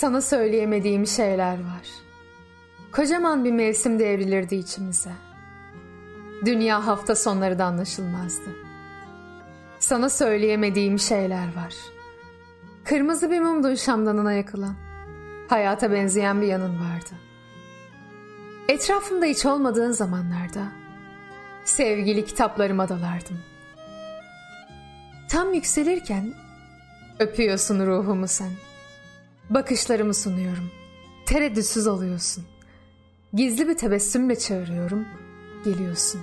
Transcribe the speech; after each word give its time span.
Sana 0.00 0.20
söyleyemediğim 0.20 1.06
şeyler 1.06 1.54
var. 1.54 1.86
Kocaman 2.92 3.44
bir 3.44 3.52
mevsim 3.52 3.98
devrilirdi 3.98 4.54
içimize. 4.54 5.10
Dünya 6.46 6.86
hafta 6.86 7.14
sonları 7.14 7.58
da 7.58 7.64
anlaşılmazdı. 7.64 8.56
Sana 9.78 10.08
söyleyemediğim 10.08 10.98
şeyler 10.98 11.46
var. 11.56 11.74
Kırmızı 12.84 13.30
bir 13.30 13.40
mumdun 13.40 13.74
şamdanına 13.74 14.32
yakılan. 14.32 14.74
Hayata 15.48 15.92
benzeyen 15.92 16.40
bir 16.40 16.46
yanın 16.46 16.74
vardı. 16.74 17.14
Etrafımda 18.68 19.26
hiç 19.26 19.46
olmadığın 19.46 19.92
zamanlarda 19.92 20.72
sevgili 21.64 22.24
kitaplarıma 22.24 22.88
dalardım. 22.88 23.38
Tam 25.30 25.54
yükselirken 25.54 26.34
öpüyorsun 27.18 27.86
ruhumu 27.86 28.28
sen. 28.28 28.50
Bakışlarımı 29.50 30.14
sunuyorum. 30.14 30.70
Tereddütsüz 31.26 31.86
oluyorsun. 31.86 32.44
Gizli 33.32 33.68
bir 33.68 33.76
tebessümle 33.76 34.38
çağırıyorum. 34.38 35.06
Geliyorsun. 35.64 36.20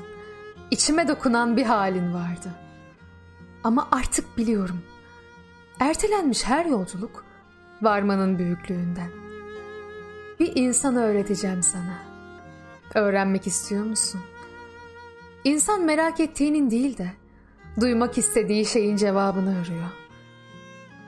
İçime 0.71 1.07
dokunan 1.07 1.57
bir 1.57 1.63
halin 1.63 2.13
vardı. 2.13 2.49
Ama 3.63 3.87
artık 3.91 4.37
biliyorum. 4.37 4.81
Ertelenmiş 5.79 6.45
her 6.45 6.65
yolculuk 6.65 7.25
varmanın 7.81 8.39
büyüklüğünden. 8.39 9.09
Bir 10.39 10.55
insanı 10.55 11.03
öğreteceğim 11.03 11.63
sana. 11.63 11.99
Öğrenmek 12.95 13.47
istiyor 13.47 13.85
musun? 13.85 14.21
İnsan 15.43 15.81
merak 15.81 16.19
ettiğinin 16.19 16.71
değil 16.71 16.97
de 16.97 17.11
duymak 17.81 18.17
istediği 18.17 18.65
şeyin 18.65 18.95
cevabını 18.95 19.49
arıyor. 19.49 20.06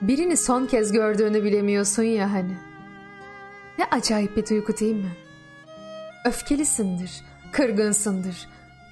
Birini 0.01 0.37
son 0.37 0.65
kez 0.65 0.91
gördüğünü 0.91 1.43
bilemiyorsun 1.43 2.03
ya 2.03 2.33
hani. 2.33 2.57
Ne 3.77 3.85
acayip 3.85 4.37
bir 4.37 4.47
duygu 4.47 4.77
değil 4.77 4.95
mi? 4.95 5.11
Öfkelisindir, 6.25 7.21
kırgınsındır, 7.51 8.47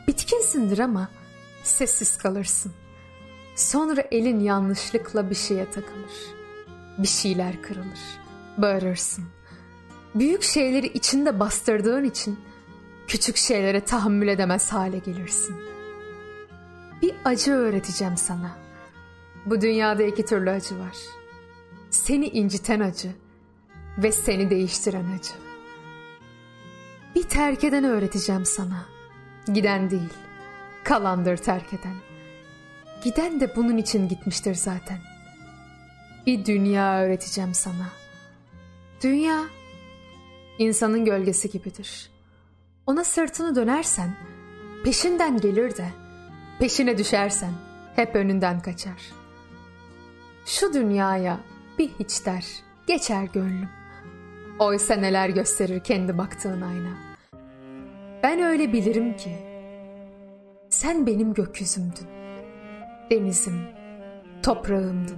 bitkinsindir 0.08 0.80
ama 0.80 1.10
sessiz 1.64 2.18
kalırsın. 2.18 2.72
Sonra 3.56 4.02
elin 4.12 4.40
yanlışlıkla 4.40 5.30
bir 5.30 5.36
şeye 5.36 5.72
takılır. 5.72 6.14
Bir 6.98 7.08
şeyler 7.08 7.62
kırılır. 7.62 8.00
Bağırırsın. 8.58 9.26
Büyük 10.16 10.44
şeyleri 10.44 10.88
içinde 10.88 11.40
bastırdığın 11.40 12.04
için 12.04 12.40
küçük 13.08 13.38
şeylere 13.38 13.86
tahammül 13.86 14.28
edemez 14.28 14.74
hale 14.74 14.98
gelirsin. 14.98 15.56
Bir 17.02 17.16
acı 17.26 17.52
öğreteceğim 17.54 18.18
sana. 18.18 18.67
Bu 19.50 19.62
dünyada 19.62 20.04
iki 20.04 20.26
türlü 20.26 20.50
acı 20.50 20.80
var. 20.80 20.98
Seni 21.90 22.28
inciten 22.28 22.80
acı 22.80 23.12
ve 23.98 24.12
seni 24.12 24.50
değiştiren 24.50 25.06
acı. 25.20 25.34
Bir 27.16 27.24
terk 27.24 27.64
eden 27.64 27.84
öğreteceğim 27.84 28.46
sana. 28.46 28.86
Giden 29.54 29.90
değil, 29.90 30.14
kalandır 30.84 31.38
terk 31.38 31.74
eden. 31.74 31.96
Giden 33.04 33.40
de 33.40 33.56
bunun 33.56 33.78
için 33.78 34.08
gitmiştir 34.08 34.56
zaten. 34.56 35.00
Bir 36.26 36.46
dünya 36.46 37.02
öğreteceğim 37.02 37.54
sana. 37.54 37.90
Dünya 39.04 39.44
insanın 40.60 41.06
gölgesi 41.06 41.50
gibidir. 41.50 42.10
Ona 42.86 43.04
sırtını 43.04 43.56
dönersen 43.56 44.18
peşinden 44.84 45.38
gelir 45.38 45.78
de 45.78 45.90
peşine 46.60 46.98
düşersen 46.98 47.54
hep 47.96 48.16
önünden 48.16 48.60
kaçar. 48.60 49.27
Şu 50.48 50.74
dünyaya 50.74 51.40
bir 51.80 51.90
hiç 52.00 52.26
der, 52.26 52.46
geçer 52.88 53.24
gönlüm. 53.34 53.70
Oysa 54.60 54.96
neler 54.96 55.30
gösterir 55.30 55.80
kendi 55.80 56.18
baktığın 56.18 56.62
ayna. 56.62 56.98
Ben 58.24 58.42
öyle 58.42 58.74
bilirim 58.74 59.18
ki 59.18 59.36
sen 60.70 61.08
benim 61.08 61.34
gökyüzümdün. 61.34 62.08
Denizim, 63.12 63.62
toprağımdın. 64.44 65.18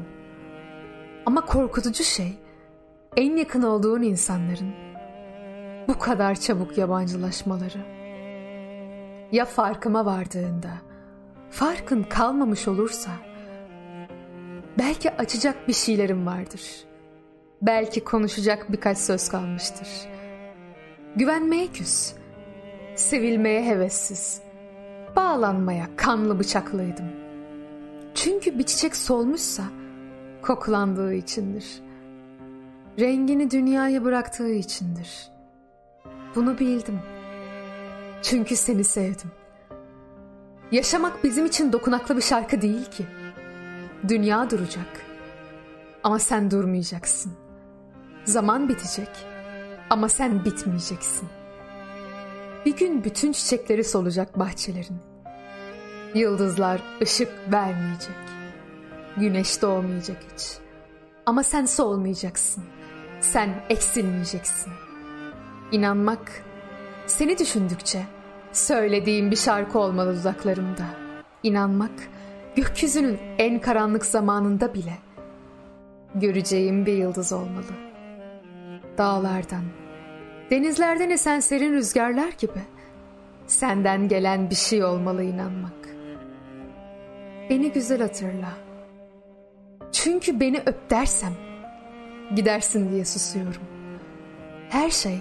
Ama 1.26 1.46
korkutucu 1.46 2.04
şey 2.04 2.34
en 3.18 3.36
yakın 3.38 3.62
olduğun 3.62 4.02
insanların 4.02 4.74
bu 5.88 6.00
kadar 6.00 6.36
çabuk 6.36 6.78
yabancılaşmaları. 6.78 7.80
Ya 9.32 9.46
farkıma 9.46 10.06
vardığında 10.06 10.72
farkın 11.50 12.04
kalmamış 12.04 12.68
olursa 12.68 13.12
belki 14.78 15.12
açacak 15.12 15.68
bir 15.68 15.74
şeylerim 15.74 16.26
vardır. 16.26 16.62
Belki 17.62 18.04
konuşacak 18.04 18.72
birkaç 18.72 18.98
söz 18.98 19.30
kalmıştır. 19.30 19.88
Güvenmeye 21.16 21.68
küs, 21.68 22.14
sevilmeye 22.96 23.66
hevessiz, 23.66 24.42
bağlanmaya 25.16 25.88
kanlı 25.96 26.40
bıçaklıydım. 26.40 27.06
Çünkü 28.16 28.60
bir 28.60 28.64
çiçek 28.64 28.96
solmuşsa 28.96 29.64
koklandığı 30.42 31.14
içindir. 31.14 31.82
Rengini 33.00 33.52
dünyaya 33.52 34.04
bıraktığı 34.04 34.50
içindir. 34.50 35.32
Bunu 36.36 36.60
bildim. 36.60 37.00
Çünkü 38.22 38.56
seni 38.56 38.84
sevdim. 38.84 39.32
Yaşamak 40.72 41.24
bizim 41.24 41.46
için 41.46 41.74
dokunaklı 41.74 42.18
bir 42.18 42.22
şarkı 42.22 42.62
değil 42.62 42.86
ki. 42.86 43.06
Dünya 44.08 44.50
duracak. 44.50 45.06
Ama 46.04 46.20
sen 46.20 46.52
durmayacaksın. 46.52 47.34
Zaman 48.26 48.70
bitecek. 48.70 49.10
Ama 49.90 50.10
sen 50.10 50.46
bitmeyeceksin. 50.46 51.30
Bir 52.66 52.78
gün 52.78 53.04
bütün 53.04 53.32
çiçekleri 53.32 53.84
solacak 53.84 54.40
bahçelerin. 54.40 54.98
Yıldızlar 56.14 56.82
ışık 57.02 57.32
vermeyecek. 57.52 58.16
Güneş 59.18 59.62
doğmayacak 59.62 60.18
hiç. 60.34 60.58
Ama 61.26 61.44
sen 61.44 61.66
solmayacaksın. 61.66 62.64
Sen 63.22 63.50
eksilmeyeceksin. 63.70 64.74
İnanmak, 65.72 66.44
seni 67.08 67.38
düşündükçe 67.38 68.04
söylediğim 68.54 69.32
bir 69.32 69.36
şarkı 69.36 69.80
olmalı 69.80 70.20
dudaklarımda. 70.20 70.86
İnanmak, 71.44 71.92
gökyüzünün 72.56 73.20
en 73.38 73.60
karanlık 73.60 74.06
zamanında 74.06 74.74
bile 74.74 74.94
göreceğim 76.16 76.86
bir 76.86 76.94
yıldız 76.94 77.34
olmalı. 77.34 77.74
Dağlardan, 78.98 79.64
denizlerden 80.52 81.10
esen 81.10 81.40
serin 81.40 81.74
rüzgarlar 81.74 82.32
gibi 82.40 82.62
senden 83.48 84.08
gelen 84.08 84.50
bir 84.50 84.56
şey 84.56 84.84
olmalı 84.84 85.24
inanmak. 85.24 85.90
Beni 87.50 87.72
güzel 87.72 88.02
hatırla. 88.02 88.50
Çünkü 89.92 90.40
beni 90.40 90.62
öp 90.66 90.90
dersem 90.90 91.34
gidersin 92.36 92.92
diye 92.92 93.06
susuyorum. 93.06 93.62
Her 94.70 94.90
şey 94.90 95.20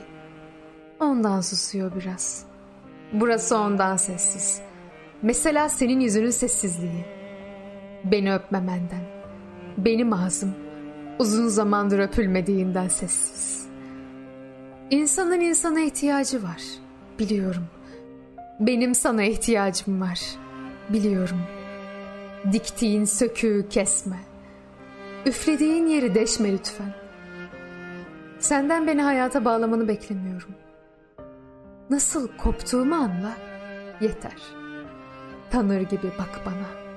ondan 1.01 1.41
susuyor 1.41 1.93
biraz. 2.01 2.45
Burası 3.13 3.59
ondan 3.59 3.97
sessiz. 3.97 4.61
Mesela 5.23 5.69
senin 5.69 6.01
yüzünün 6.01 6.31
sessizliği. 6.31 7.18
Beni 8.05 8.35
öpmemenden. 8.35 9.03
Benim 9.79 10.13
ağzım 10.13 10.55
uzun 11.19 11.49
zamandır 11.49 11.99
öpülmediğinden 11.99 12.89
sessiz. 12.89 13.67
İnsanın 14.91 15.41
insana 15.41 15.81
ihtiyacı 15.81 16.43
var. 16.43 16.63
Biliyorum. 17.19 17.65
Benim 18.61 18.95
sana 18.95 19.23
ihtiyacım 19.23 20.01
var. 20.01 20.21
Biliyorum. 20.89 21.41
Diktiğin 22.53 23.05
söküğü 23.05 23.69
kesme. 23.71 24.19
Üflediğin 25.27 25.87
yeri 25.87 26.15
deşme 26.15 26.53
lütfen. 26.53 26.95
Senden 28.39 28.87
beni 28.87 29.03
hayata 29.03 29.45
bağlamanı 29.45 29.89
beklemiyorum. 29.89 30.55
Nasıl 31.91 32.29
koptuğumu 32.29 32.95
anla. 32.95 33.33
Yeter. 34.01 34.43
Tanır 35.51 35.81
gibi 35.81 36.11
bak 36.19 36.41
bana.'' 36.47 36.88